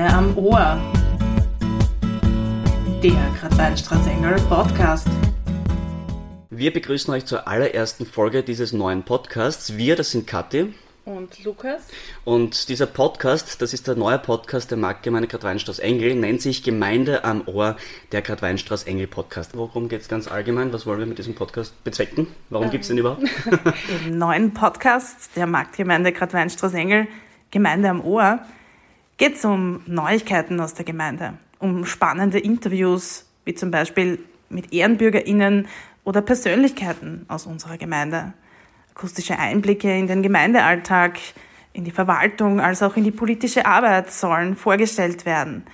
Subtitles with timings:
[0.00, 0.80] Gemeinde am Ohr.
[3.02, 5.08] Der Gradweinstraßengel Podcast.
[6.48, 9.76] Wir begrüßen euch zur allerersten Folge dieses neuen Podcasts.
[9.76, 10.72] Wir, das sind Kathi.
[11.04, 11.88] Und Lukas.
[12.24, 17.24] Und dieser Podcast, das ist der neue Podcast der Marktgemeinde Gradweinstraß Engel, nennt sich Gemeinde
[17.24, 17.76] am Ohr,
[18.12, 19.50] der Gradweinstraß Engel Podcast.
[19.54, 20.72] Worum geht es ganz allgemein?
[20.72, 22.26] Was wollen wir mit diesem Podcast bezwecken?
[22.48, 22.70] Warum ähm.
[22.70, 23.24] gibt es den überhaupt?
[24.06, 27.06] Im neuen Podcast der Marktgemeinde Gradweinstraß Engel,
[27.50, 28.38] Gemeinde am Ohr,
[29.20, 35.68] geht es um Neuigkeiten aus der Gemeinde, um spannende Interviews, wie zum Beispiel mit EhrenbürgerInnen
[36.04, 38.32] oder Persönlichkeiten aus unserer Gemeinde
[38.94, 41.18] akustische Einblicke in den Gemeindealltag,
[41.74, 45.64] in die Verwaltung als auch in die politische Arbeit sollen vorgestellt werden.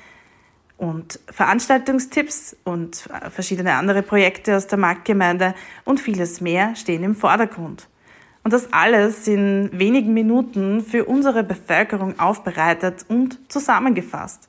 [0.77, 5.55] Und Veranstaltungstipps und verschiedene andere Projekte aus der Marktgemeinde
[5.85, 7.87] und vieles mehr stehen im Vordergrund.
[8.47, 14.49] Und das alles in wenigen Minuten für unsere Bevölkerung aufbereitet und zusammengefasst.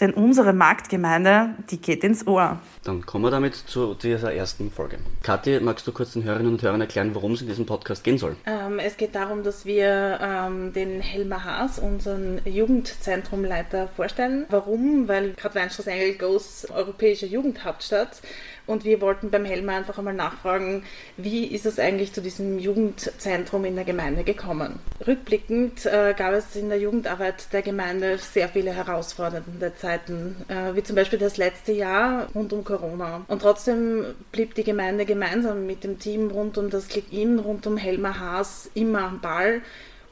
[0.00, 2.58] Denn unsere Marktgemeinde, die geht ins Ohr.
[2.82, 4.98] Dann kommen wir damit zu dieser ersten Folge.
[5.22, 8.18] Kathi, magst du kurz den Hörerinnen und Hörern erklären, worum es in diesem Podcast gehen
[8.18, 8.34] soll?
[8.44, 14.46] Ähm, es geht darum, dass wir ähm, den Helmer Haas, unseren Jugendzentrumleiter, vorstellen.
[14.48, 15.06] Warum?
[15.06, 18.20] Weil gerade Weinstraße Engel Goes europäische Jugendhauptstadt
[18.66, 20.84] und wir wollten beim Helmer einfach einmal nachfragen,
[21.16, 24.78] wie ist es eigentlich zu diesem Jugendzentrum in der Gemeinde gekommen?
[25.06, 30.82] Rückblickend äh, gab es in der Jugendarbeit der Gemeinde sehr viele herausfordernde Zeiten, äh, wie
[30.82, 33.24] zum Beispiel das letzte Jahr rund um Corona.
[33.28, 37.76] Und trotzdem blieb die Gemeinde gemeinsam mit dem Team rund um das Click-In, rund um
[37.76, 39.62] Helmer Haas immer am Ball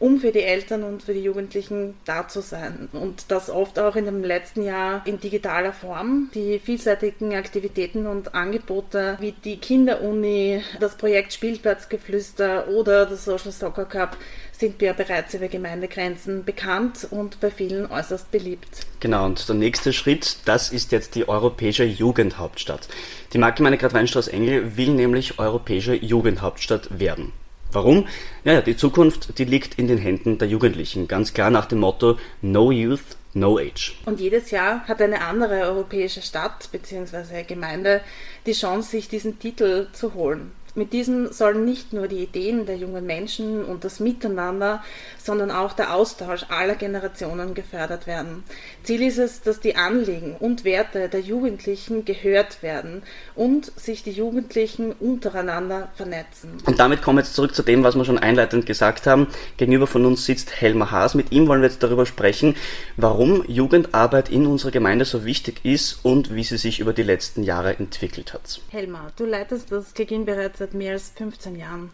[0.01, 2.89] um für die Eltern und für die Jugendlichen da zu sein.
[2.93, 6.31] Und das oft auch in dem letzten Jahr in digitaler Form.
[6.35, 13.85] Die vielseitigen Aktivitäten und Angebote wie die Kinderuni, das Projekt Spielplatzgeflüster oder das Social Soccer
[13.85, 14.17] Cup
[14.53, 18.69] sind ja bereits über Gemeindegrenzen bekannt und bei vielen äußerst beliebt.
[19.01, 22.89] Genau, und der nächste Schritt, das ist jetzt die europäische Jugendhauptstadt.
[23.33, 27.33] Die Marktgemeinde Gradweinstraß-Engel will nämlich europäische Jugendhauptstadt werden.
[27.73, 28.09] Warum?
[28.45, 31.07] Ja, die Zukunft, die liegt in den Händen der Jugendlichen.
[31.07, 33.97] Ganz klar nach dem Motto No Youth, No Age.
[34.07, 37.45] Und jedes Jahr hat eine andere europäische Stadt bzw.
[37.45, 38.01] Gemeinde
[38.47, 40.53] die Chance, sich diesen Titel zu holen.
[40.75, 44.83] Mit diesem sollen nicht nur die Ideen der jungen Menschen und das Miteinander,
[45.19, 48.45] sondern auch der Austausch aller Generationen gefördert werden.
[48.85, 53.03] Ziel ist es, dass die Anliegen und Werte der Jugendlichen gehört werden
[53.35, 56.59] und sich die Jugendlichen untereinander vernetzen.
[56.65, 59.27] Und damit kommen wir jetzt zurück zu dem, was wir schon einleitend gesagt haben.
[59.57, 61.15] Gegenüber von uns sitzt Helmer Haas.
[61.15, 62.55] Mit ihm wollen wir jetzt darüber sprechen,
[62.97, 67.43] warum Jugendarbeit in unserer Gemeinde so wichtig ist und wie sie sich über die letzten
[67.43, 68.61] Jahre entwickelt hat.
[68.71, 71.91] Helmer, du leitest das Gegin bereits seit mehr als 15 Jahren.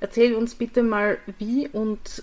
[0.00, 2.22] Erzähl uns bitte mal, wie und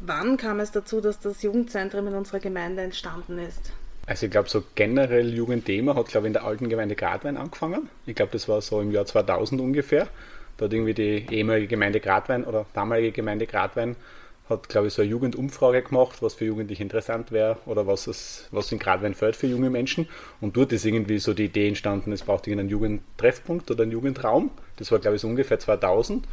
[0.00, 3.72] wann kam es dazu, dass das Jugendzentrum in unserer Gemeinde entstanden ist?
[4.06, 7.88] Also ich glaube, so generell Jugendthema hat, glaube ich, in der alten Gemeinde Gradwein angefangen.
[8.04, 10.06] Ich glaube, das war so im Jahr 2000 ungefähr.
[10.58, 13.96] Da hat irgendwie die ehemalige Gemeinde Gradwein oder damalige Gemeinde Gradwein
[14.48, 18.48] hat, glaube ich, so eine Jugendumfrage gemacht, was für Jugendliche interessant wäre oder was, es,
[18.52, 20.08] was in Gradwein fällt für junge Menschen.
[20.40, 24.50] Und dort ist irgendwie so die Idee entstanden, es braucht irgendeinen Jugendtreffpunkt oder einen Jugendraum.
[24.76, 26.26] Das war, glaube ich, so ungefähr 2000.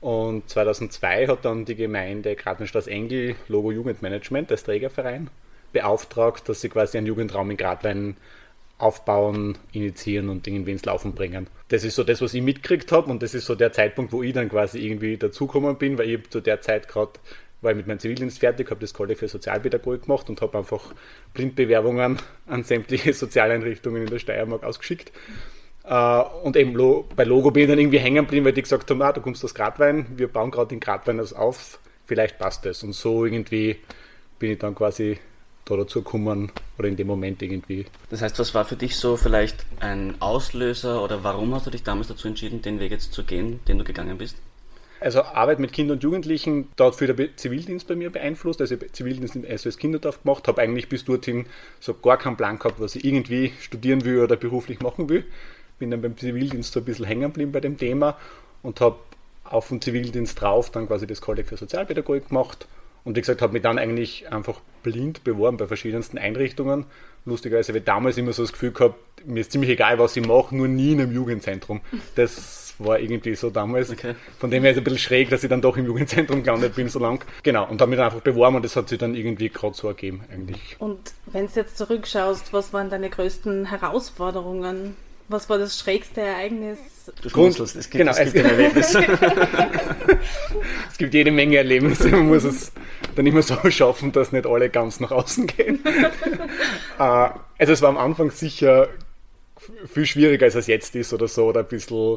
[0.00, 5.30] Und 2002 hat dann die Gemeinde Gradweinstraße Engel Logo Jugendmanagement als Trägerverein
[5.72, 8.16] beauftragt, dass sie quasi einen Jugendraum in Gradwein
[8.78, 11.46] aufbauen, initiieren und irgendwie ins Laufen bringen.
[11.68, 14.22] Das ist so das, was ich mitgekriegt habe und das ist so der Zeitpunkt, wo
[14.22, 17.12] ich dann quasi irgendwie dazugekommen bin, weil ich zu der Zeit gerade
[17.66, 20.94] war ich mit meinem Zivildienst fertig, habe das College für Sozialpädagogik gemacht und habe einfach
[21.34, 25.12] Blindbewerbungen an sämtliche Sozialeinrichtungen in der Steiermark ausgeschickt.
[25.84, 26.72] Uh, und eben
[27.14, 29.44] bei Logo bin ich dann irgendwie hängen geblieben, weil die gesagt haben, ah, du kommst
[29.44, 32.82] aus Gradwein, wir bauen gerade den Gradwein auf, vielleicht passt das.
[32.82, 33.76] Und so irgendwie
[34.38, 35.18] bin ich dann quasi
[35.64, 37.86] da dazu gekommen oder in dem Moment irgendwie.
[38.10, 41.82] Das heißt, was war für dich so vielleicht ein Auslöser oder warum hast du dich
[41.82, 44.36] damals dazu entschieden, den Weg jetzt zu gehen, den du gegangen bist?
[45.06, 48.60] Also Arbeit mit Kindern und Jugendlichen, hat viel der Zivildienst bei mir beeinflusst.
[48.60, 51.46] Also Zivildienst in SOS Kinderdorf gemacht, habe eigentlich bis dorthin
[51.78, 55.24] so gar keinen Plan gehabt, was ich irgendwie studieren will oder beruflich machen will.
[55.78, 58.18] Bin dann beim Zivildienst so ein bisschen hängen geblieben bei dem Thema
[58.64, 58.96] und habe
[59.44, 62.66] auf dem Zivildienst drauf dann quasi das Kolleg für Sozialpädagogik gemacht
[63.06, 66.86] und wie gesagt, habe mich dann eigentlich einfach blind beworben bei verschiedensten Einrichtungen.
[67.24, 70.26] Lustigerweise habe ich damals immer so das Gefühl gehabt, mir ist ziemlich egal, was ich
[70.26, 71.80] mache, nur nie in einem Jugendzentrum.
[72.16, 73.92] Das war irgendwie so damals.
[73.92, 74.16] Okay.
[74.40, 76.74] Von dem her ist es ein bisschen schräg, dass ich dann doch im Jugendzentrum gelandet
[76.74, 77.24] bin so lang.
[77.44, 79.86] Genau, und habe mich dann einfach beworben und das hat sich dann irgendwie gerade so
[79.86, 80.76] ergeben eigentlich.
[80.80, 84.96] Und wenn du jetzt zurückschaust, was waren deine größten Herausforderungen
[85.28, 86.78] was war das schrägste Ereignis?
[87.22, 88.94] Du schmunzelst, es gibt, genau, es gibt ein Erlebnis.
[90.90, 92.72] es gibt jede Menge Erlebnisse, man muss es
[93.14, 95.80] dann immer so schaffen, dass nicht alle ganz nach außen gehen.
[96.98, 97.28] Äh,
[97.58, 98.88] also es war am Anfang sicher
[99.92, 102.16] viel schwieriger, als es jetzt ist oder so, oder ein bisschen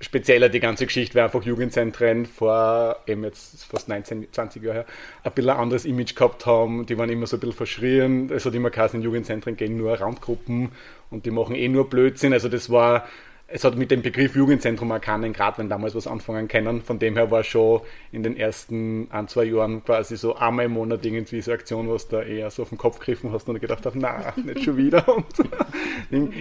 [0.00, 4.86] spezieller die ganze Geschichte, weil einfach Jugendzentren vor eben jetzt fast 19, 20 Jahre her
[5.24, 6.86] ein bisschen ein anderes Image gehabt haben.
[6.86, 8.30] Die waren immer so ein bisschen verschrien.
[8.30, 10.70] Es hat immer geheißen, in Jugendzentren gehen nur Randgruppen
[11.10, 12.32] und die machen eh nur Blödsinn.
[12.32, 13.08] Also das war
[13.50, 16.82] es hat mit dem Begriff Jugendzentrum keinen gerade wenn damals was anfangen können.
[16.82, 17.80] Von dem her war schon
[18.12, 22.08] in den ersten ein, zwei Jahren quasi so einmal im Monat irgendwie so Aktion, was
[22.08, 25.08] da eher so auf den Kopf gegriffen hast und gedacht hast, na, nicht schon wieder.
[25.08, 25.26] Und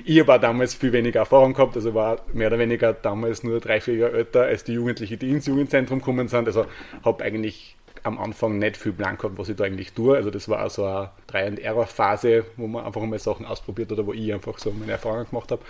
[0.06, 3.80] ich habe damals viel weniger Erfahrung gehabt, also war mehr oder weniger damals nur drei,
[3.80, 6.48] vier Jahre älter als die Jugendlichen, die ins Jugendzentrum gekommen sind.
[6.48, 6.66] Also
[7.04, 10.16] habe eigentlich am Anfang nicht viel Plan gehabt, was ich da eigentlich tue.
[10.18, 14.34] Also das war so eine Try-and-Error-Phase, wo man einfach mal Sachen ausprobiert oder wo ich
[14.34, 15.62] einfach so meine Erfahrungen gemacht habe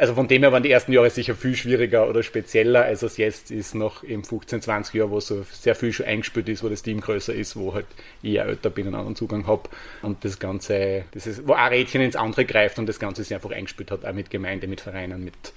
[0.00, 3.18] also von dem her waren die ersten Jahre sicher viel schwieriger oder spezieller, als es
[3.18, 6.70] jetzt ist, noch im 15, 20 Jahren, wo so sehr viel schon eingespielt ist, wo
[6.70, 7.84] das Team größer ist, wo halt
[8.22, 9.68] ich ja älter bin und einen anderen Zugang habe
[10.00, 13.34] und das Ganze, das ist, wo ein Rädchen ins andere greift und das Ganze sich
[13.34, 15.52] einfach eingespielt hat, auch mit Gemeinde, mit Vereinen, mit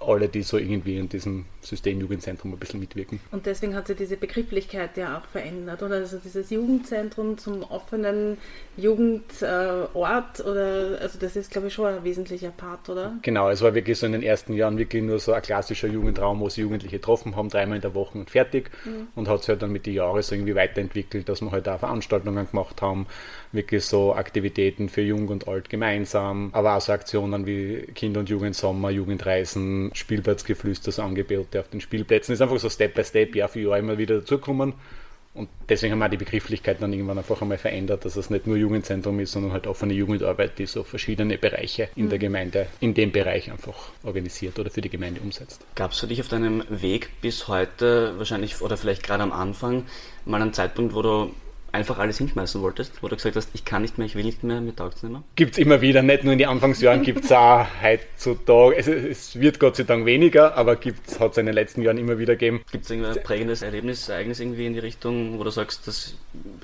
[0.00, 3.20] alle, die so irgendwie in diesem System Jugendzentrum ein bisschen mitwirken.
[3.32, 5.96] Und deswegen hat sich diese Begrifflichkeit ja auch verändert, oder?
[5.96, 8.38] Also dieses Jugendzentrum zum offenen
[8.76, 10.98] Jugendort, oder?
[11.00, 13.14] Also das ist, glaube ich, schon ein wesentlicher Part, oder?
[13.22, 16.40] Genau, es war wirklich so in den ersten Jahren wirklich nur so ein klassischer Jugendraum,
[16.40, 18.70] wo sie Jugendliche getroffen haben, dreimal in der Woche und fertig.
[18.84, 19.08] Mhm.
[19.14, 21.80] Und hat sich halt dann mit den Jahren so irgendwie weiterentwickelt, dass wir halt auch
[21.80, 23.06] Veranstaltungen gemacht haben,
[23.52, 28.28] wirklich so Aktivitäten für Jung und Alt gemeinsam, aber auch so Aktionen wie Kinder- und
[28.28, 32.32] Jugendsommer, Jugendreisen, Spielplatzgeflüster, so Angebote auf den Spielplätzen.
[32.32, 34.74] Das ist einfach so Step by Step, Jahr für Jahr immer wieder dazukommen.
[35.34, 38.56] Und deswegen haben wir die Begrifflichkeit dann irgendwann einfach einmal verändert, dass es nicht nur
[38.56, 42.22] Jugendzentrum ist, sondern halt offene Jugendarbeit, die so verschiedene Bereiche in der mhm.
[42.22, 45.64] Gemeinde, in dem Bereich einfach organisiert oder für die Gemeinde umsetzt.
[45.76, 49.84] Gab es für dich auf deinem Weg bis heute wahrscheinlich oder vielleicht gerade am Anfang
[50.24, 51.32] mal einen Zeitpunkt, wo du
[51.72, 54.42] einfach alles hinschmeißen wolltest, wo du gesagt hast, ich kann nicht mehr, ich will nicht
[54.42, 55.22] mehr, mir taugt es nicht mehr?
[55.36, 59.38] Gibt es immer wieder, nicht nur in den Anfangsjahren, gibt es auch heutzutage, also es
[59.38, 62.62] wird Gott sei Dank weniger, aber hat es in den letzten Jahren immer wieder gegeben.
[62.72, 66.16] Gibt es ein prägendes Erlebnis, Ereignis irgendwie in die Richtung, wo du sagst, das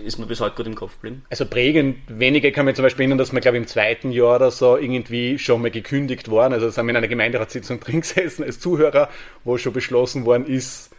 [0.05, 1.25] ist mir bis heute gut im Kopf geblieben?
[1.31, 4.37] Also prägend, wenige kann man zum Beispiel erinnern, dass wir glaube ich im zweiten Jahr
[4.37, 8.45] oder so irgendwie schon mal gekündigt waren, also sind wir in einer Gemeinderatssitzung drin gesessen
[8.45, 9.09] als Zuhörer,
[9.45, 10.91] wo schon beschlossen worden ist,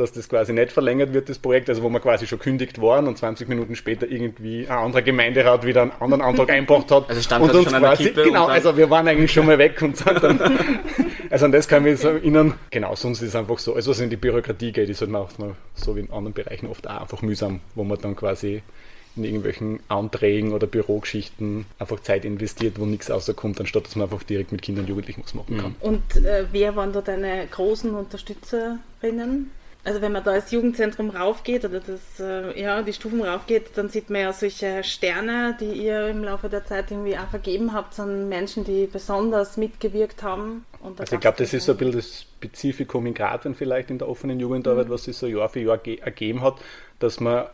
[0.00, 3.06] dass das quasi nicht verlängert wird, das Projekt, also wo wir quasi schon kündigt waren
[3.06, 7.08] und 20 Minuten später irgendwie ein anderer Gemeinderat wieder einen anderen Antrag einbracht hat.
[7.08, 9.96] Also stand und uns schon quasi, genau, also wir waren eigentlich schon mal weg und
[9.96, 10.40] sind dann,
[11.30, 12.54] also an das kann ich mich so erinnern.
[12.70, 15.54] Genau, sonst ist es einfach so, also was in die Bürokratie geht, ist halt manchmal
[15.74, 18.62] so wie in anderen Bereichen oft auch einfach mühsam, wo man dann quasi
[19.16, 24.22] in irgendwelchen Anträgen oder Bürogeschichten einfach Zeit investiert, wo nichts rauskommt, anstatt dass man einfach
[24.22, 25.74] direkt mit Kindern und Jugendlichen was machen kann.
[25.80, 29.50] Und äh, wer waren da deine großen Unterstützerinnen?
[29.84, 33.88] Also wenn man da ins Jugendzentrum raufgeht oder das, äh, ja, die Stufen raufgeht, dann
[33.88, 37.98] sieht man ja solche Sterne, die ihr im Laufe der Zeit irgendwie auch vergeben habt,
[37.98, 40.66] an Menschen, die besonders mitgewirkt haben.
[40.82, 44.08] also ich glaube, das ist so ein bisschen das Spezifikum in Gratien vielleicht in der
[44.08, 44.92] offenen Jugendarbeit, mhm.
[44.92, 46.56] was sich so Jahr für Jahr ergeben hat,
[46.98, 47.46] dass man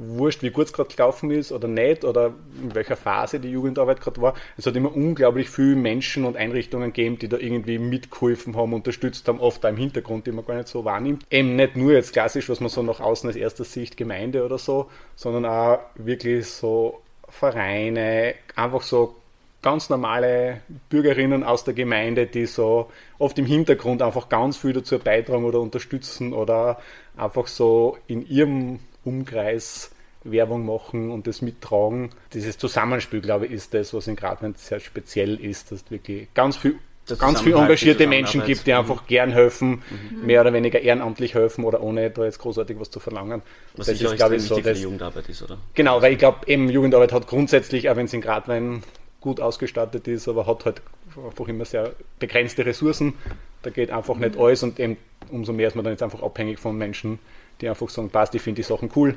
[0.00, 2.32] wurscht, wie gut es gerade gelaufen ist oder nicht oder
[2.62, 4.34] in welcher Phase die Jugendarbeit gerade war.
[4.56, 9.28] Es hat immer unglaublich viele Menschen und Einrichtungen gegeben, die da irgendwie mitgeholfen haben, unterstützt
[9.28, 11.26] haben, oft auch im Hintergrund, die man gar nicht so wahrnimmt.
[11.30, 14.56] Eben nicht nur jetzt klassisch, was man so nach außen als erster Sicht Gemeinde oder
[14.56, 19.16] so, sondern auch wirklich so Vereine, einfach so
[19.62, 24.98] ganz normale Bürgerinnen aus der Gemeinde, die so oft im Hintergrund einfach ganz viel dazu
[24.98, 26.80] beitragen oder unterstützen oder
[27.18, 29.90] einfach so in ihrem Umkreis
[30.24, 32.10] Werbung machen und das mittragen.
[32.34, 36.32] Dieses Zusammenspiel, glaube ich, ist das, was in Gradland sehr speziell ist, dass es wirklich
[36.34, 36.76] ganz viel
[37.18, 40.26] ganz viele engagierte Menschen gibt, die einfach gern helfen, mhm.
[40.26, 43.42] mehr oder weniger ehrenamtlich helfen oder ohne da jetzt großartig was zu verlangen.
[43.74, 45.58] Was das ist, glaube ich, so, dass, Jugendarbeit ist, oder?
[45.74, 48.82] Genau, weil ich glaube, eben Jugendarbeit hat grundsätzlich, auch wenn es in Gradwein
[49.20, 50.82] gut ausgestattet ist, aber hat halt
[51.24, 53.14] einfach immer sehr begrenzte Ressourcen.
[53.62, 54.22] Da geht einfach mhm.
[54.22, 54.96] nicht alles und eben
[55.30, 57.18] umso mehr ist man dann jetzt einfach abhängig von Menschen,
[57.60, 59.16] die einfach sagen, passt, ich finde die Sachen cool,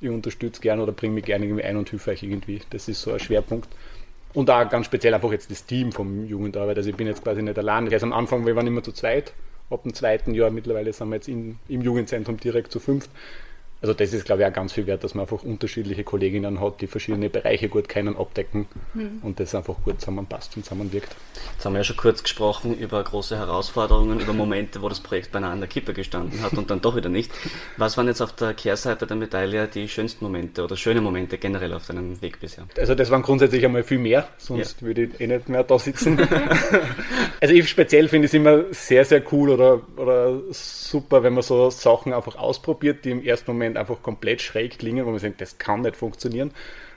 [0.00, 2.60] ich unterstütze gerne oder bringe mich gerne irgendwie ein und helfe euch irgendwie.
[2.70, 3.68] Das ist so ein Schwerpunkt.
[4.32, 6.76] Und da ganz speziell einfach jetzt das Team vom Jugendarbeit.
[6.76, 7.92] Also ich bin jetzt quasi nicht allein.
[7.92, 9.32] Also am Anfang, wir waren immer zu zweit.
[9.70, 13.10] Ab dem zweiten Jahr mittlerweile sind wir jetzt in, im Jugendzentrum direkt zu fünft.
[13.82, 16.80] Also das ist, glaube ich, auch ganz viel wert, dass man einfach unterschiedliche Kolleginnen hat,
[16.82, 19.20] die verschiedene Bereiche gut kennen, abdecken mhm.
[19.22, 21.16] und das einfach gut zusammenpasst und zusammenwirkt.
[21.52, 25.32] Jetzt haben wir ja schon kurz gesprochen über große Herausforderungen, über Momente, wo das Projekt
[25.32, 27.32] beinahe an der Kippe gestanden hat und dann doch wieder nicht.
[27.78, 31.72] Was waren jetzt auf der Kehrseite der Medaille die schönsten Momente oder schöne Momente generell
[31.72, 32.66] auf deinem Weg bisher?
[32.76, 34.86] Also das waren grundsätzlich einmal viel mehr, sonst ja.
[34.86, 36.18] würde ich eh nicht mehr da sitzen.
[37.40, 41.70] also ich speziell finde es immer sehr, sehr cool oder, oder super, wenn man so
[41.70, 45.58] Sachen einfach ausprobiert, die im ersten Moment einfach komplett schräg klingen, wo man denkt, das
[45.58, 46.52] kann nicht funktionieren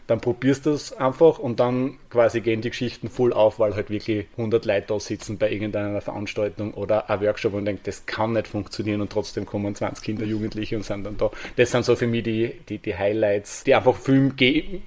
[0.07, 3.89] dann probierst du es einfach und dann quasi gehen die Geschichten voll auf, weil halt
[3.89, 8.33] wirklich 100 Leute da sitzen bei irgendeiner Veranstaltung oder ein Workshop und denkt, das kann
[8.33, 11.31] nicht funktionieren und trotzdem kommen 20 Kinder, Jugendliche und sind dann da.
[11.55, 14.33] Das sind so für mich die, die, die Highlights, die einfach viel,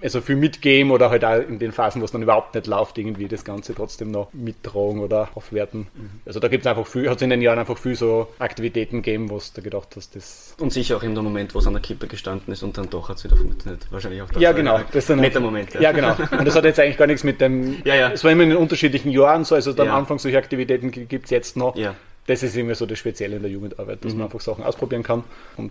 [0.02, 2.99] also viel mitgeben oder halt auch in den Phasen, wo es dann überhaupt nicht läuft,
[2.99, 5.88] irgendwie das Ganze trotzdem noch mittragen oder aufwerten.
[5.94, 6.11] Mhm.
[6.26, 9.02] Also da gibt es einfach viel, hat es in den Jahren einfach viel so Aktivitäten
[9.02, 10.54] gegeben, wo du da gedacht hast, das...
[10.61, 12.90] Und sicher auch in dem Moment, wo es an der Kippe gestanden ist und dann
[12.90, 13.87] doch hat es wieder funktioniert.
[13.90, 14.42] Wahrscheinlich auch das.
[14.42, 14.80] Ja, genau.
[14.92, 15.75] Das netter Moment.
[15.75, 15.80] Ja.
[15.80, 16.16] ja, genau.
[16.36, 17.82] Und das hat jetzt eigentlich gar nichts mit dem.
[17.84, 18.10] Ja, ja.
[18.12, 21.30] Es war immer in den unterschiedlichen Jahren so, also am Anfang solche Aktivitäten gibt es
[21.30, 21.76] jetzt noch.
[21.76, 21.94] Ja.
[22.26, 24.18] Das ist immer so das Spezielle in der Jugendarbeit, dass mhm.
[24.18, 25.22] man einfach Sachen ausprobieren kann
[25.56, 25.70] und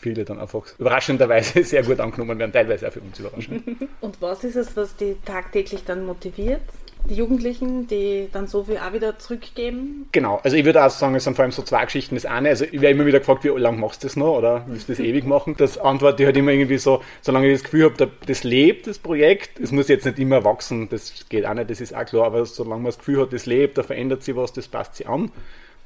[0.00, 3.64] viele dann einfach überraschenderweise sehr gut angenommen werden, teilweise auch für uns überraschend.
[4.00, 6.60] Und was ist es, was die tagtäglich dann motiviert?
[7.08, 10.08] Die Jugendlichen, die dann so viel auch wieder zurückgeben?
[10.12, 12.14] Genau, also ich würde auch sagen, es sind vor allem so zwei Geschichten.
[12.14, 14.64] Das eine, also ich werde immer wieder gefragt, wie lange machst du das noch oder
[14.66, 15.54] willst du das ewig machen?
[15.56, 18.98] Das antworte ich halt immer irgendwie so, solange ich das Gefühl habe, das lebt, das
[18.98, 22.26] Projekt, es muss jetzt nicht immer wachsen, das geht auch nicht, das ist auch klar,
[22.26, 25.08] aber solange man das Gefühl hat, das lebt, da verändert sich was, das passt sich
[25.08, 25.30] an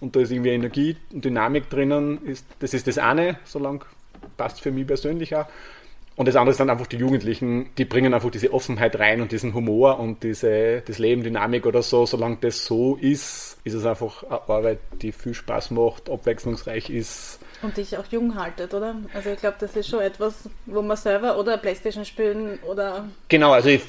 [0.01, 3.81] und da ist irgendwie Energie und Dynamik drinnen, ist, das ist das eine, solange
[4.37, 5.47] passt für mich persönlich auch.
[6.21, 9.33] Und das andere ist dann einfach die Jugendlichen, die bringen einfach diese Offenheit rein und
[9.33, 12.05] diesen Humor und diese das Leben, Dynamik oder so.
[12.05, 17.41] Solange das so ist, ist es einfach eine Arbeit, die viel Spaß macht, abwechslungsreich ist
[17.63, 18.97] und dich auch jung haltet, oder?
[19.13, 23.07] Also ich glaube, das ist schon etwas, wo man selber oder Playstation spielen oder...
[23.29, 23.83] Genau, also ich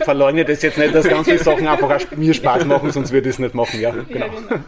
[0.00, 3.34] verleugne das jetzt nicht, dass ganz viele Sachen einfach mir Spaß machen, sonst würde ich
[3.34, 3.90] es nicht machen, ja.
[3.90, 4.26] Genau.
[4.26, 4.62] Ja, genau.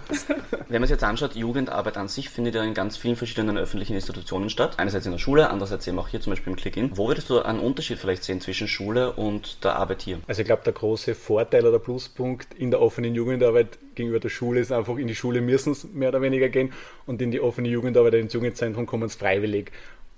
[0.69, 3.95] Wenn man sich jetzt anschaut, Jugendarbeit an sich findet ja in ganz vielen verschiedenen öffentlichen
[3.95, 4.75] Institutionen statt.
[4.77, 6.97] Einerseits in der Schule, andererseits eben auch hier zum Beispiel im Click-In.
[6.97, 10.21] Wo würdest du einen Unterschied vielleicht sehen zwischen Schule und der Arbeit hier?
[10.27, 14.61] Also ich glaube, der große Vorteil oder Pluspunkt in der offenen Jugendarbeit gegenüber der Schule
[14.61, 16.73] ist einfach, in die Schule müssen es mehr oder weniger gehen
[17.07, 19.73] und in die offene Jugendarbeit ins Jugendzentrum kommen sie freiwillig.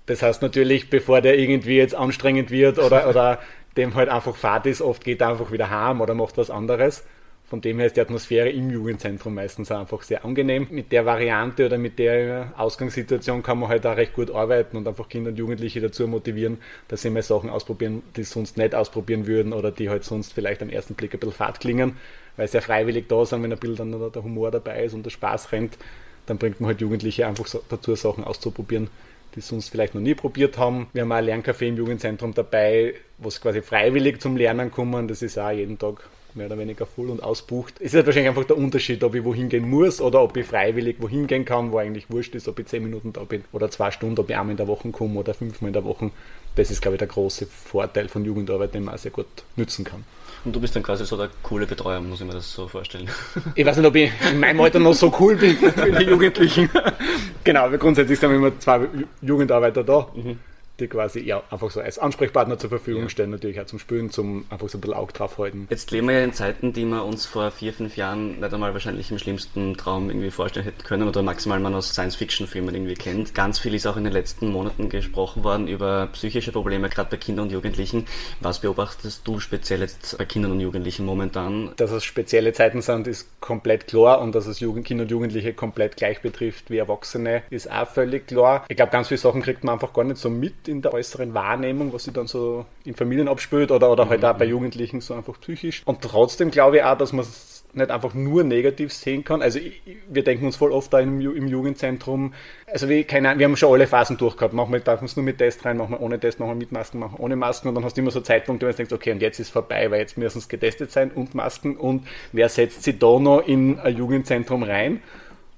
[0.05, 3.39] Das heißt natürlich, bevor der irgendwie jetzt anstrengend wird oder, oder
[3.77, 7.03] dem halt einfach Fahrt ist, oft geht er einfach wieder heim oder macht was anderes.
[7.51, 10.67] Von dem her ist die Atmosphäre im Jugendzentrum meistens einfach sehr angenehm.
[10.69, 14.87] Mit der Variante oder mit der Ausgangssituation kann man halt auch recht gut arbeiten und
[14.87, 18.73] einfach Kinder und Jugendliche dazu motivieren, dass sie mal Sachen ausprobieren, die sie sonst nicht
[18.73, 21.97] ausprobieren würden oder die halt sonst vielleicht am ersten Blick ein bisschen fad klingen,
[22.37, 25.03] weil sie ja freiwillig da sind, wenn ein bisschen dann der Humor dabei ist und
[25.03, 25.77] der Spaß rennt
[26.25, 28.89] dann bringt man halt Jugendliche einfach dazu, Sachen auszuprobieren,
[29.35, 30.87] die sonst vielleicht noch nie probiert haben.
[30.93, 35.07] Wir haben auch ein Lerncafé im Jugendzentrum dabei, wo es quasi freiwillig zum Lernen kommen.
[35.07, 37.75] Das ist auch jeden Tag mehr oder weniger voll und ausbucht.
[37.79, 40.45] Es ist halt wahrscheinlich einfach der Unterschied, ob ich wohin gehen muss oder ob ich
[40.45, 43.69] freiwillig wohin gehen kann, wo eigentlich wurscht ist, ob ich zehn Minuten da bin oder
[43.69, 46.11] zwei Stunden, ob ich einmal in der Woche komme oder fünfmal in der Woche.
[46.55, 49.85] Das ist, glaube ich, der große Vorteil von Jugendarbeit, den man auch sehr gut nützen
[49.85, 50.03] kann.
[50.43, 53.07] Und du bist dann quasi so der coole Betreuer, muss ich mir das so vorstellen.
[53.55, 56.69] Ich weiß nicht, ob ich in meinem Alter noch so cool bin für die Jugendlichen.
[57.43, 58.87] genau, grundsätzlich sind wir immer zwei
[59.21, 60.07] Jugendarbeiter da.
[60.15, 60.39] Mhm
[60.81, 63.09] die quasi ja, einfach so als Ansprechpartner zur Verfügung ja.
[63.09, 65.67] stellen, natürlich auch zum Spülen, zum einfach so ein bisschen Auge drauf halten.
[65.69, 68.73] Jetzt leben wir ja in Zeiten, die wir uns vor vier, fünf Jahren nicht einmal
[68.73, 73.33] wahrscheinlich im schlimmsten Traum irgendwie vorstellen hätten können oder maximal man aus Science-Fiction-Filmen irgendwie kennt.
[73.33, 77.17] Ganz viel ist auch in den letzten Monaten gesprochen worden über psychische Probleme, gerade bei
[77.17, 78.05] Kindern und Jugendlichen.
[78.39, 81.71] Was beobachtest du speziell jetzt bei Kindern und Jugendlichen momentan?
[81.77, 85.53] Dass es spezielle Zeiten sind, ist komplett klar und dass es Jugend, Kinder und Jugendliche
[85.53, 88.65] komplett gleich betrifft wie Erwachsene, ist auch völlig klar.
[88.67, 91.33] Ich glaube, ganz viele Sachen kriegt man einfach gar nicht so mit in der äußeren
[91.33, 95.13] Wahrnehmung, was sich dann so in Familien abspült oder, oder halt auch bei Jugendlichen so
[95.13, 95.83] einfach psychisch.
[95.85, 99.41] Und trotzdem glaube ich auch, dass man es nicht einfach nur negativ sehen kann.
[99.41, 102.33] Also ich, wir denken uns voll oft da im, im Jugendzentrum,
[102.67, 104.53] also wir, keine, wir haben schon alle Phasen durchgehabt.
[104.53, 107.21] Manchmal darf man es nur mit Test rein, manchmal ohne Test, manchmal mit Masken, manchmal
[107.21, 109.39] ohne Masken und dann hast du immer so Zeitpunkte, wo du denkst, okay, und jetzt
[109.39, 113.19] ist vorbei, weil jetzt müssen es getestet sein und Masken und wer setzt sie da
[113.19, 115.01] noch in ein Jugendzentrum rein?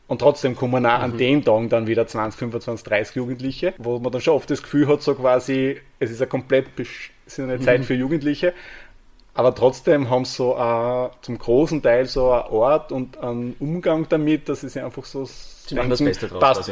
[0.07, 1.03] Und trotzdem kommen auch mhm.
[1.03, 4.62] an den Tagen dann wieder 20, 25, 30 Jugendliche, wo man dann schon oft das
[4.62, 7.83] Gefühl hat, so quasi, es ist eine komplett beschissene Zeit mhm.
[7.86, 8.53] für Jugendliche.
[9.36, 14.05] Aber trotzdem haben sie so uh, zum großen Teil so einen Ort und einen Umgang
[14.07, 15.27] damit, dass sie einfach so
[15.65, 16.39] Sie machen das Beste draus.
[16.39, 16.72] Passt.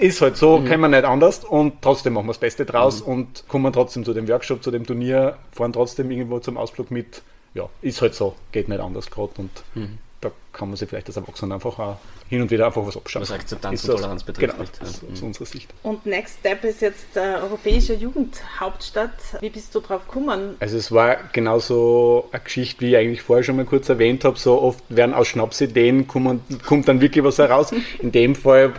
[0.00, 0.64] Ist halt so, mhm.
[0.64, 3.12] kann man nicht anders und trotzdem machen wir das Beste draus mhm.
[3.12, 7.22] und kommen trotzdem zu dem Workshop, zu dem Turnier, fahren trotzdem irgendwo zum Ausflug mit.
[7.54, 11.08] Ja, ist halt so, geht nicht anders gerade und mhm da kann man sich vielleicht
[11.08, 11.98] als Erwachsener einfach auch
[12.28, 13.22] hin und wieder einfach was abschauen.
[13.22, 14.52] Was Akzeptanz und Toleranz betrifft.
[14.52, 14.78] Genau, nicht.
[14.80, 14.86] Ja.
[14.86, 15.26] aus mhm.
[15.26, 15.74] unserer Sicht.
[15.82, 19.10] Und Next Step ist jetzt der europäische Jugendhauptstadt.
[19.40, 20.54] Wie bist du drauf gekommen?
[20.60, 24.38] Also es war genauso eine Geschichte, wie ich eigentlich vorher schon mal kurz erwähnt habe.
[24.38, 27.72] So oft werden aus Schnapsideen kommen, kommt dann wirklich was heraus.
[27.98, 28.72] In dem Fall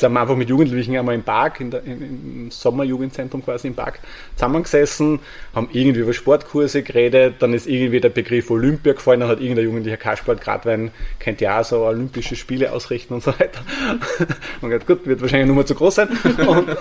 [0.00, 4.00] sind wir einfach mit Jugendlichen einmal im Park, in der, im Sommerjugendzentrum quasi im Park,
[4.34, 5.20] zusammengesessen,
[5.54, 9.66] haben irgendwie über Sportkurse geredet, dann ist irgendwie der Begriff Olympia gefallen, dann hat irgendein
[9.66, 13.60] Jugendlicher Kasperl Gradwein, kennt ja so Olympische Spiele ausrichten und so weiter.
[14.60, 16.08] Und gesagt, gut, wird wahrscheinlich nur mal zu groß sein.
[16.46, 16.76] Und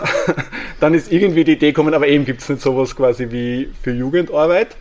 [0.79, 3.91] dann ist irgendwie die Idee gekommen, aber eben gibt es nicht sowas quasi wie für
[3.91, 4.75] Jugendarbeit.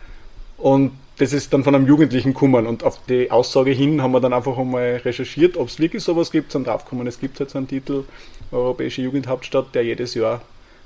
[0.57, 2.65] Und das ist dann von einem Jugendlichen gekommen.
[2.65, 6.31] Und auf die Aussage hin haben wir dann einfach einmal recherchiert, ob es wirklich sowas
[6.31, 6.55] gibt.
[6.55, 8.05] Und draufgekommen, es gibt halt so einen Titel,
[8.51, 10.41] Europäische Jugendhauptstadt, der jedes Jahr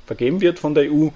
[0.08, 1.10] vergeben wird von der EU.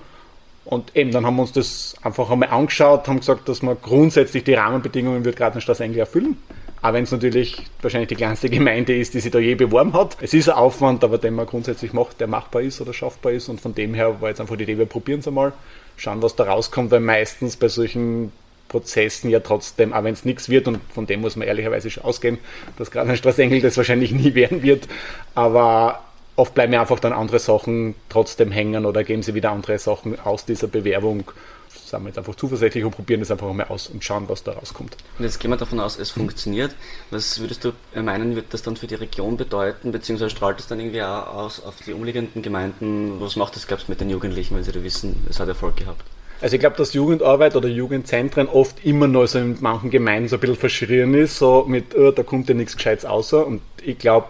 [0.66, 4.44] Und eben, dann haben wir uns das einfach einmal angeschaut, haben gesagt, dass wir grundsätzlich
[4.44, 6.38] die Rahmenbedingungen wird gerade Gratenstraße eigentlich erfüllen.
[6.84, 10.18] Auch wenn es natürlich wahrscheinlich die kleinste Gemeinde ist, die sich da je beworben hat.
[10.22, 13.50] Es ist ein Aufwand, aber den man grundsätzlich macht, der machbar ist oder schaffbar ist.
[13.50, 15.54] Und von dem her war jetzt einfach die Idee, wir probieren es einmal,
[15.96, 18.32] schauen, was da rauskommt, weil meistens bei solchen
[18.68, 22.04] Prozessen ja trotzdem, auch wenn es nichts wird, und von dem muss man ehrlicherweise schon
[22.04, 22.38] ausgehen,
[22.78, 24.88] dass gerade ein Straßengel das wahrscheinlich nie werden wird,
[25.36, 26.04] aber
[26.38, 30.18] oft bleiben ja einfach dann andere Sachen trotzdem hängen oder geben sie wieder andere Sachen
[30.20, 31.32] aus dieser Bewerbung.
[31.70, 34.54] Sind wir jetzt einfach zuversichtlich und probieren das einfach mal aus und schauen, was da
[34.54, 34.96] rauskommt.
[35.18, 36.76] Und jetzt gehen wir davon aus, es funktioniert.
[37.12, 40.80] Was würdest du meinen, wird das dann für die Region bedeuten, beziehungsweise strahlt es dann
[40.80, 43.20] irgendwie auch aus auf die umliegenden Gemeinden?
[43.20, 45.78] Was macht das, glaubst du, mit den Jugendlichen, wenn sie da wissen, es hat Erfolg
[45.78, 46.04] gehabt?
[46.42, 50.36] Also ich glaube, dass Jugendarbeit oder Jugendzentren oft immer noch so in manchen Gemeinden so
[50.36, 53.46] ein bisschen verschrien ist, so mit, oh, da kommt ja nichts Gescheites außer.
[53.46, 54.28] Und ich glaube,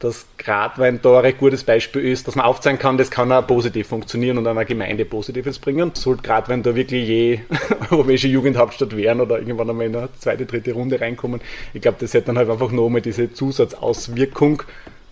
[0.00, 3.88] dass Gradwein da ein gutes Beispiel ist, dass man aufzeigen kann, das kann auch positiv
[3.88, 5.92] funktionieren und einer Gemeinde Positives bringen.
[5.94, 7.40] Sollte Gradwein da wirklich je
[7.90, 11.42] europäische Jugendhauptstadt werden oder irgendwann einmal in eine zweite, dritte Runde reinkommen,
[11.74, 14.62] ich glaube, das hätte dann halt einfach nochmal diese Zusatzauswirkung,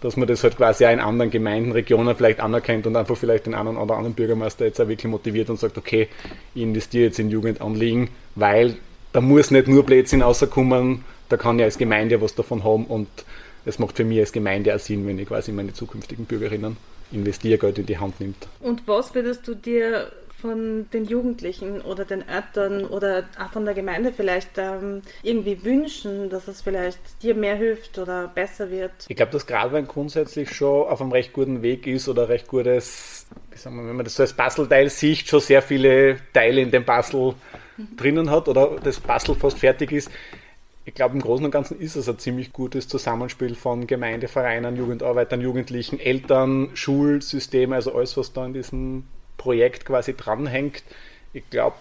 [0.00, 3.46] dass man das halt quasi auch in anderen Gemeinden, Regionen vielleicht anerkennt und einfach vielleicht
[3.46, 6.08] den einen oder anderen Bürgermeister jetzt auch wirklich motiviert und sagt, okay,
[6.54, 8.76] ich investiere jetzt in Jugendanliegen, weil
[9.12, 13.08] da muss nicht nur Blödsinn rauskommen, da kann ja als Gemeinde was davon haben und
[13.64, 16.76] es macht für mich als Gemeinde auch Sinn, wenn ich quasi meine zukünftigen Bürgerinnen
[17.10, 18.46] investiere, Geld in die Hand nimmt.
[18.60, 23.74] Und was würdest du dir von den Jugendlichen oder den Eltern oder auch von der
[23.74, 28.92] Gemeinde vielleicht ähm, irgendwie wünschen, dass es vielleicht dir mehr hilft oder besser wird?
[29.08, 33.26] Ich glaube, dass Gradwein grundsätzlich schon auf einem recht guten Weg ist oder recht gutes,
[33.50, 37.34] wir, wenn man das so als Bastelteil sieht, schon sehr viele Teile in dem Bastel
[37.76, 37.96] mhm.
[37.96, 40.08] drinnen hat oder das Bastel fast fertig ist.
[40.84, 45.40] Ich glaube, im Großen und Ganzen ist es ein ziemlich gutes Zusammenspiel von Gemeindevereinen, Jugendarbeitern,
[45.40, 49.04] Jugendlichen, Eltern, Schulsystem, also alles, was da in diesem
[49.38, 50.82] Projekt quasi dranhängt.
[51.32, 51.76] Ich glaube,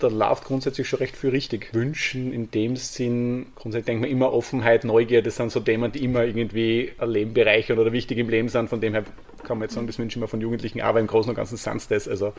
[0.00, 1.72] da läuft grundsätzlich schon recht viel richtig.
[1.72, 6.02] Wünschen in dem Sinn, grundsätzlich denkt man immer Offenheit, Neugier, das sind so Themen, die
[6.02, 8.68] immer irgendwie ein Leben bereichern oder wichtig im Leben sind.
[8.68, 9.04] Von dem her
[9.42, 11.56] kann man jetzt sagen, das wünsche ich mir von Jugendlichen, aber im Großen und Ganzen
[11.56, 12.08] sind das.
[12.08, 12.32] Also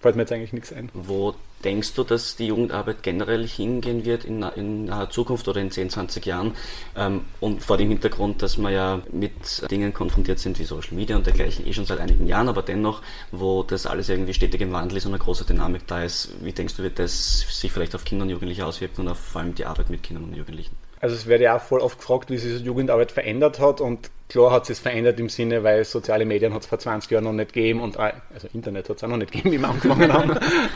[0.00, 0.90] fällt mir jetzt eigentlich nichts ein.
[0.94, 5.70] Wo denkst du, dass die Jugendarbeit generell hingehen wird in, in naher Zukunft oder in
[5.70, 6.54] 10, 20 Jahren?
[6.96, 11.16] Ähm, und vor dem Hintergrund, dass wir ja mit Dingen konfrontiert sind wie Social Media
[11.16, 14.72] und dergleichen eh schon seit einigen Jahren, aber dennoch, wo das alles irgendwie stetig im
[14.72, 17.94] Wandel ist und eine große Dynamik da ist, wie denkst du, wird das sich vielleicht
[17.94, 20.76] auf Kinder und Jugendliche auswirken und auf vor allem die Arbeit mit Kindern und Jugendlichen?
[21.00, 24.10] Also es wird ja auch voll oft gefragt, wie sich die Jugendarbeit verändert hat und
[24.28, 27.32] klar hat es verändert im Sinne, weil soziale Medien hat es vor 20 Jahren noch
[27.32, 30.34] nicht gegeben und also Internet hat es auch noch nicht gegeben, wie wir angefangen haben.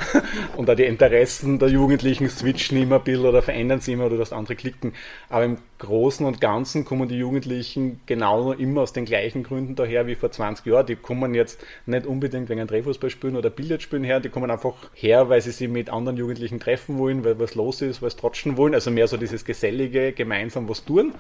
[0.57, 4.17] und auch die Interessen der Jugendlichen switchen immer ein bisschen oder verändern sich immer oder
[4.17, 4.95] das andere klicken.
[5.29, 10.07] Aber im Großen und Ganzen kommen die Jugendlichen genau immer aus den gleichen Gründen daher
[10.07, 10.87] wie vor 20 Jahren.
[10.87, 14.75] Die kommen jetzt nicht unbedingt wegen Drehfußball spielen oder Billard spielen her, die kommen einfach
[14.95, 18.17] her, weil sie sich mit anderen Jugendlichen treffen wollen, weil was los ist, weil sie
[18.17, 18.75] trotschen wollen.
[18.75, 21.13] Also mehr so dieses gesellige, gemeinsam was tun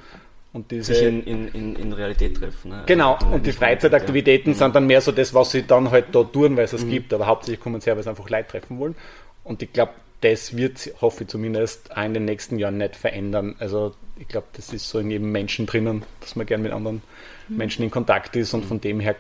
[0.52, 2.70] und diese sich in, in, in, in Realität treffen.
[2.70, 2.82] Ne?
[2.86, 4.58] Genau, also und die Freizeitaktivitäten ja.
[4.58, 6.90] sind dann mehr so das, was sie dann halt da tun, weil es es mhm.
[6.90, 8.94] gibt, aber hauptsächlich kommen sie her, weil sie einfach Leute treffen wollen.
[9.44, 13.56] Und ich glaube, das wird, hoffe ich zumindest, auch in den nächsten Jahren nicht verändern.
[13.58, 17.02] Also ich glaube, das ist so in jedem Menschen drinnen, dass man gern mit anderen
[17.48, 17.56] mhm.
[17.56, 18.68] Menschen in Kontakt ist und mhm.
[18.68, 19.16] von dem her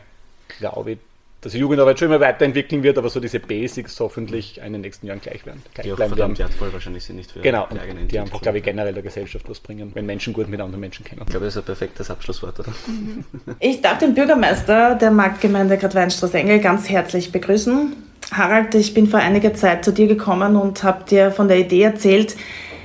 [0.58, 0.98] glaube ich,
[1.42, 5.08] dass die Jugendarbeit schon immer weiterentwickeln wird, aber so diese Basics hoffentlich in den nächsten
[5.08, 5.60] Jahren gleich werden.
[5.74, 6.38] Gleich die auch bleiben werden.
[6.38, 9.50] wertvoll wahrscheinlich sind, nicht für genau, die eigene die einfach, glaube ich, generell der Gesellschaft
[9.50, 11.20] was bringen, wenn Menschen gut mit anderen Menschen kennen.
[11.22, 12.68] Ich glaube, das ist ein perfektes Abschlusswort, oder?
[13.58, 17.92] Ich darf den Bürgermeister der Marktgemeinde Gradweinstraße-Engel ganz herzlich begrüßen.
[18.30, 21.82] Harald, ich bin vor einiger Zeit zu dir gekommen und habe dir von der Idee
[21.82, 22.36] erzählt,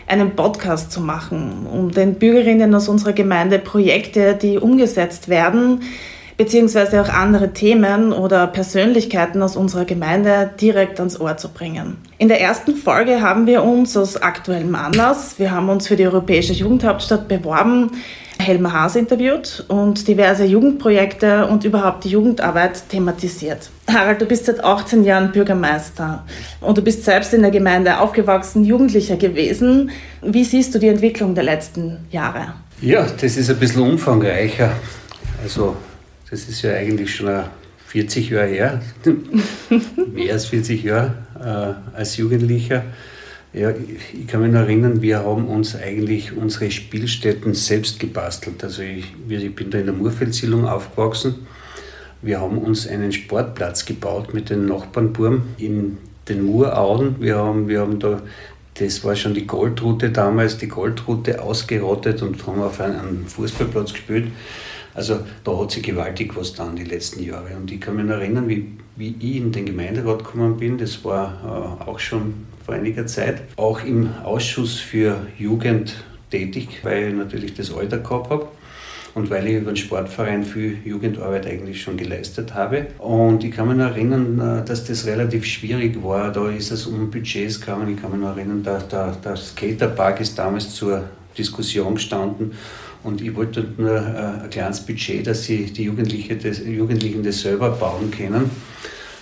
[0.07, 5.81] einen Podcast zu machen, um den Bürgerinnen aus unserer Gemeinde Projekte, die umgesetzt werden,
[6.37, 11.97] beziehungsweise auch andere Themen oder Persönlichkeiten aus unserer Gemeinde direkt ans Ohr zu bringen.
[12.19, 16.05] In der ersten Folge haben wir uns aus aktuellem Anlass, wir haben uns für die
[16.05, 17.91] Europäische Jugendhauptstadt beworben,
[18.39, 23.71] Helma Haas interviewt und diverse Jugendprojekte und überhaupt die Jugendarbeit thematisiert.
[23.91, 26.23] Harald, du bist seit 18 Jahren Bürgermeister
[26.61, 29.89] und du bist selbst in der Gemeinde aufgewachsen, Jugendlicher gewesen.
[30.21, 32.53] Wie siehst du die Entwicklung der letzten Jahre?
[32.79, 34.71] Ja, das ist ein bisschen umfangreicher.
[35.41, 35.75] Also
[36.29, 37.43] Das ist ja eigentlich schon
[37.87, 38.81] 40 Jahre her,
[40.13, 42.83] mehr als 40 Jahre äh, als Jugendlicher.
[43.53, 48.61] Ja, ich kann mich noch erinnern, wir haben uns eigentlich unsere Spielstätten selbst gebastelt.
[48.61, 51.47] Also ich, ich bin da in der Murfeldsiedlung aufgewachsen.
[52.21, 57.15] Wir haben uns einen Sportplatz gebaut mit den Nachbarnburm in den Murauen.
[57.19, 58.21] Wir haben, wir haben da,
[58.73, 64.27] das war schon die Goldroute damals, die Goldroute ausgerottet und haben auf einem Fußballplatz gespielt.
[64.97, 67.55] Also da hat sich gewaltig was getan die letzten Jahre.
[67.55, 70.79] Und ich kann mich erinnern, wie, wie ich in den Gemeinderat gekommen bin.
[70.79, 72.33] Das war äh, auch schon
[72.65, 73.43] vor einiger Zeit.
[73.57, 78.47] Auch im Ausschuss für Jugend tätig, weil ich natürlich das Alter gehabt habe
[79.13, 82.87] und weil ich über den Sportverein viel Jugendarbeit eigentlich schon geleistet habe.
[82.97, 86.31] Und ich kann mich erinnern, äh, dass das relativ schwierig war.
[86.31, 87.93] Da ist es um Budgets gegangen.
[87.93, 91.03] Ich kann mich erinnern, der, der, der Skaterpark ist damals zur
[91.37, 92.53] Diskussion gestanden.
[93.03, 97.41] Und ich wollte nur äh, ein kleines Budget, dass sie die Jugendlichen das, Jugendlichen das
[97.41, 98.49] selber bauen können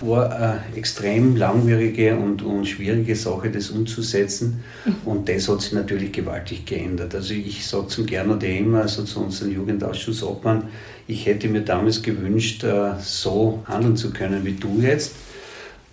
[0.00, 4.62] war eine extrem langwierige und, und schwierige Sache, das umzusetzen.
[5.04, 7.14] Und das hat sich natürlich gewaltig geändert.
[7.14, 10.64] Also ich sage zum Gernot immer, also zu unserem Jugendausschussobmann,
[11.08, 15.14] ich hätte mir damals gewünscht, äh, so handeln zu können wie du jetzt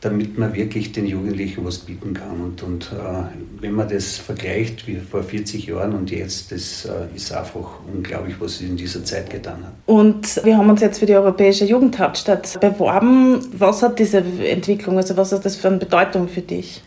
[0.04, 2.42] damit man wirklich den Jugendlichen was bieten kann.
[2.42, 7.16] Und, und äh, wenn man das vergleicht wie vor 40 Jahren und jetzt, das äh,
[7.16, 9.74] ist einfach unglaublich, was sich in dieser Zeit getan hat.
[9.86, 13.40] Und wir haben uns jetzt für die Europäische Jugendhauptstadt beworben.
[13.58, 16.82] Was hat diese Entwicklung, also was hat das für eine Bedeutung für dich?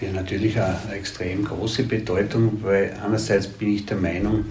[0.00, 4.44] Ja, natürlich eine, eine extrem große Bedeutung, weil einerseits bin ich der Meinung,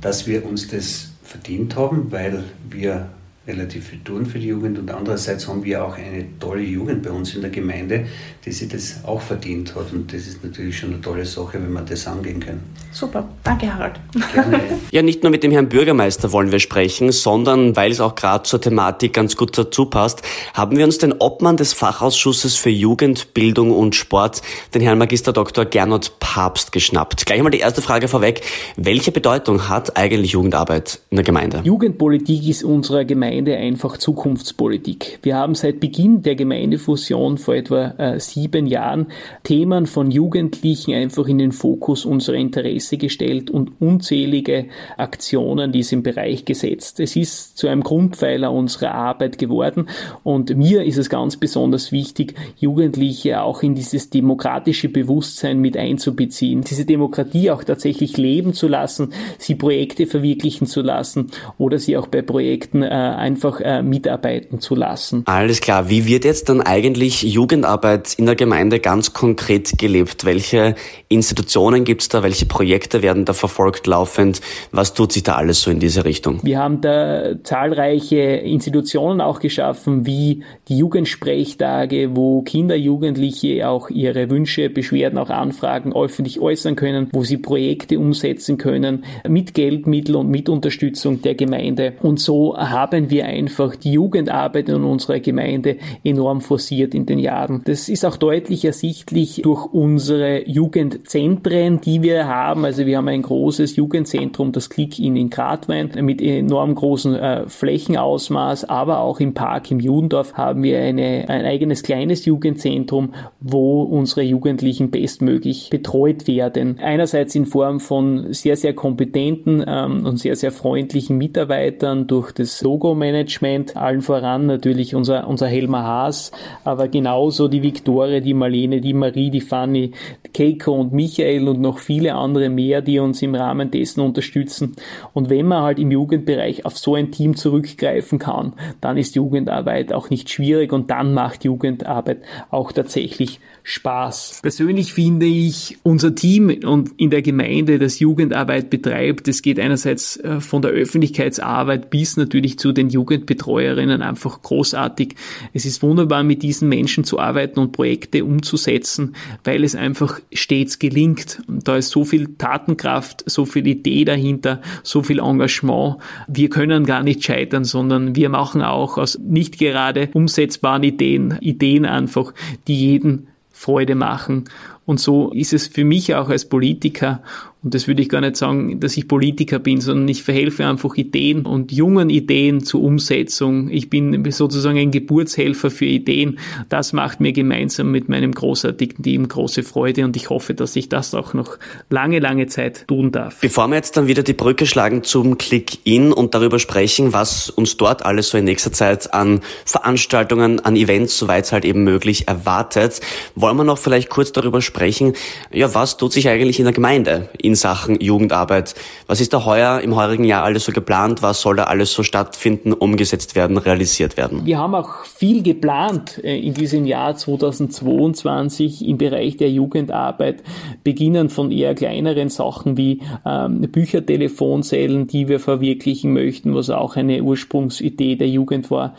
[0.00, 3.10] dass wir uns das verdient haben, weil wir
[3.46, 7.10] relativ viel tun für die Jugend und andererseits haben wir auch eine tolle Jugend bei
[7.10, 8.04] uns in der Gemeinde,
[8.44, 11.72] die sich das auch verdient hat und das ist natürlich schon eine tolle Sache, wenn
[11.72, 12.62] wir das angehen können.
[12.92, 13.98] Super, danke Harald.
[14.34, 14.60] Gerne.
[14.90, 18.42] ja, nicht nur mit dem Herrn Bürgermeister wollen wir sprechen, sondern weil es auch gerade
[18.42, 20.20] zur Thematik ganz gut dazu passt,
[20.52, 24.42] haben wir uns den Obmann des Fachausschusses für Jugend, Bildung und Sport,
[24.74, 25.64] den Herrn Magister Dr.
[25.64, 27.24] Gernot Papst, geschnappt.
[27.24, 28.42] Gleich mal die erste Frage vorweg.
[28.76, 31.62] Welche Bedeutung hat eigentlich Jugendarbeit in der Gemeinde?
[31.64, 35.20] Jugendpolitik ist unserer Gemeinde Gemeinde einfach Zukunftspolitik.
[35.22, 39.06] Wir haben seit Beginn der Gemeindefusion vor etwa äh, sieben Jahren
[39.44, 44.66] Themen von Jugendlichen einfach in den Fokus unserer Interesse gestellt und unzählige
[44.96, 46.98] Aktionen diesem Bereich gesetzt.
[46.98, 49.86] Es ist zu einem Grundpfeiler unserer Arbeit geworden
[50.24, 56.62] und mir ist es ganz besonders wichtig, Jugendliche auch in dieses demokratische Bewusstsein mit einzubeziehen,
[56.62, 62.08] diese Demokratie auch tatsächlich leben zu lassen, sie Projekte verwirklichen zu lassen oder sie auch
[62.08, 65.22] bei Projekten äh, einfach äh, mitarbeiten zu lassen.
[65.26, 65.88] Alles klar.
[65.88, 70.24] Wie wird jetzt dann eigentlich Jugendarbeit in der Gemeinde ganz konkret gelebt?
[70.24, 70.74] Welche
[71.08, 72.22] Institutionen gibt es da?
[72.22, 74.40] Welche Projekte werden da verfolgt laufend?
[74.72, 76.40] Was tut sich da alles so in diese Richtung?
[76.42, 84.30] Wir haben da zahlreiche Institutionen auch geschaffen, wie die Jugendsprechtage, wo Kinder, Jugendliche auch ihre
[84.30, 90.30] Wünsche, Beschwerden, auch Anfragen öffentlich äußern können, wo sie Projekte umsetzen können mit Geldmittel und
[90.30, 91.94] mit Unterstützung der Gemeinde.
[92.00, 97.62] Und so haben wir einfach die Jugendarbeit in unserer Gemeinde enorm forciert in den Jahren.
[97.64, 102.64] Das ist auch deutlich ersichtlich durch unsere Jugendzentren, die wir haben.
[102.64, 107.48] Also wir haben ein großes Jugendzentrum, das Klick in in Gradwein, mit enorm großen äh,
[107.48, 113.82] Flächenausmaß, aber auch im Park im Judendorf haben wir eine, ein eigenes kleines Jugendzentrum, wo
[113.82, 116.78] unsere Jugendlichen bestmöglich betreut werden.
[116.80, 122.62] Einerseits in Form von sehr, sehr kompetenten ähm, und sehr, sehr freundlichen Mitarbeitern durch das
[122.62, 126.30] Logo Management, allen voran natürlich unser, unser Helmer Haas,
[126.62, 129.90] aber genauso die Viktoria, die Marlene, die Marie, die Fanny,
[130.32, 134.76] Keiko und Michael und noch viele andere mehr, die uns im Rahmen dessen unterstützen.
[135.12, 139.92] Und wenn man halt im Jugendbereich auf so ein Team zurückgreifen kann, dann ist Jugendarbeit
[139.92, 142.18] auch nicht schwierig und dann macht Jugendarbeit
[142.50, 144.40] auch tatsächlich Spaß.
[144.42, 150.16] Persönlich finde ich, unser Team und in der Gemeinde, das Jugendarbeit betreibt, das geht einerseits
[150.18, 155.14] äh, von der Öffentlichkeitsarbeit bis natürlich zu den Jugendbetreuerinnen einfach großartig.
[155.52, 160.78] Es ist wunderbar, mit diesen Menschen zu arbeiten und Projekte umzusetzen, weil es einfach stets
[160.78, 161.42] gelingt.
[161.48, 165.96] Da ist so viel Tatenkraft, so viel Idee dahinter, so viel Engagement.
[166.28, 171.84] Wir können gar nicht scheitern, sondern wir machen auch aus nicht gerade umsetzbaren Ideen, Ideen
[171.84, 172.32] einfach,
[172.66, 173.28] die jeden
[173.60, 174.44] Freude machen.
[174.86, 177.22] Und so ist es für mich auch als Politiker
[177.62, 180.96] Und das würde ich gar nicht sagen, dass ich Politiker bin, sondern ich verhelfe einfach
[180.96, 183.68] Ideen und jungen Ideen zur Umsetzung.
[183.68, 186.38] Ich bin sozusagen ein Geburtshelfer für Ideen.
[186.70, 190.88] Das macht mir gemeinsam mit meinem großartigen Team große Freude und ich hoffe, dass ich
[190.88, 191.58] das auch noch
[191.90, 193.40] lange, lange Zeit tun darf.
[193.40, 197.76] Bevor wir jetzt dann wieder die Brücke schlagen zum Click-In und darüber sprechen, was uns
[197.76, 202.26] dort alles so in nächster Zeit an Veranstaltungen, an Events, soweit es halt eben möglich
[202.26, 203.02] erwartet,
[203.34, 205.12] wollen wir noch vielleicht kurz darüber sprechen,
[205.52, 207.28] ja, was tut sich eigentlich in der Gemeinde?
[207.49, 208.74] in Sachen Jugendarbeit.
[209.06, 211.22] Was ist da heuer im heurigen Jahr alles so geplant?
[211.22, 214.44] Was soll da alles so stattfinden, umgesetzt werden, realisiert werden?
[214.44, 220.42] Wir haben auch viel geplant äh, in diesem Jahr 2022 im Bereich der Jugendarbeit,
[220.84, 227.22] beginnen von eher kleineren Sachen wie ähm, Büchertelefonzellen, die wir verwirklichen möchten, was auch eine
[227.22, 228.94] Ursprungsidee der Jugend war,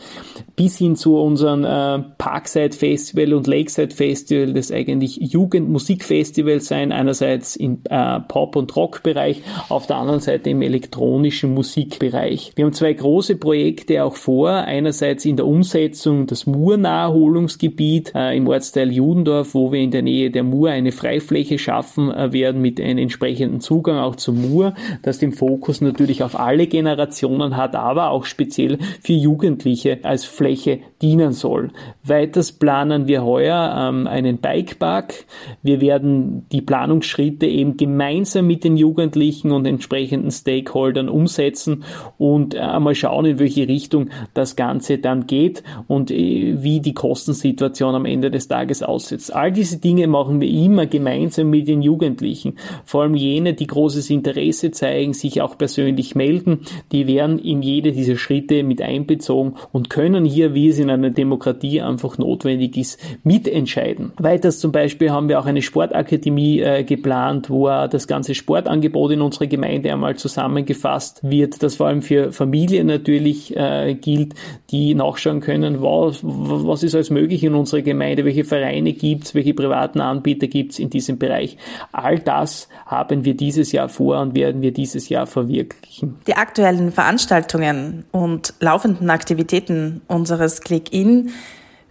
[0.56, 7.56] bis hin zu unserem äh, Parkside Festival und Lakeside Festival, das eigentlich Jugendmusikfestival sein, einerseits
[7.56, 12.50] in äh, Pop- und Rock-Bereich, auf der anderen Seite im elektronischen Musikbereich.
[12.56, 14.50] Wir haben zwei große Projekte auch vor.
[14.50, 20.32] Einerseits in der Umsetzung das Mur-Naherholungsgebiet äh, im Ortsteil Judendorf, wo wir in der Nähe
[20.32, 25.18] der Mur eine Freifläche schaffen äh, werden mit einem entsprechenden Zugang auch zum Mur, das
[25.18, 31.32] den Fokus natürlich auf alle Generationen hat, aber auch speziell für Jugendliche als Fläche dienen
[31.32, 31.70] soll.
[32.02, 35.26] Weiters planen wir heuer ähm, einen Bikepark.
[35.62, 41.84] Wir werden die Planungsschritte eben gemeinsam mit den Jugendlichen und entsprechenden Stakeholdern umsetzen
[42.16, 46.94] und äh, einmal schauen, in welche Richtung das Ganze dann geht und äh, wie die
[46.94, 49.30] Kostensituation am Ende des Tages aussieht.
[49.32, 52.54] All diese Dinge machen wir immer gemeinsam mit den Jugendlichen.
[52.84, 56.60] Vor allem jene, die großes Interesse zeigen, sich auch persönlich melden,
[56.92, 61.10] die werden in jede dieser Schritte mit einbezogen und können hier, wie es in einer
[61.10, 64.12] Demokratie einfach notwendig ist, mitentscheiden.
[64.18, 69.20] Weiters zum Beispiel haben wir auch eine Sportakademie äh, geplant, wo das ganze Sportangebot in
[69.20, 74.34] unserer Gemeinde einmal zusammengefasst wird, das vor allem für Familien natürlich äh, gilt,
[74.70, 79.34] die nachschauen können, was, was ist alles möglich in unserer Gemeinde, welche Vereine gibt es,
[79.34, 81.56] welche privaten Anbieter gibt es in diesem Bereich.
[81.92, 86.16] All das haben wir dieses Jahr vor und werden wir dieses Jahr verwirklichen.
[86.26, 91.30] Die aktuellen Veranstaltungen und laufenden Aktivitäten unseres Click-In